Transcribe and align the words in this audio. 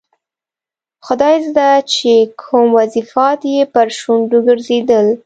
خدایزده 1.05 1.69
چې 1.93 2.11
کوم 2.41 2.67
وظیفات 2.79 3.39
یې 3.53 3.61
پر 3.73 3.87
شونډو 3.99 4.39
ګرځېدل. 4.47 5.07